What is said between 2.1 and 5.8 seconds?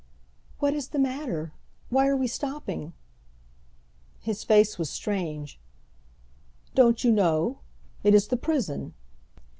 we stopping?" His face was strange.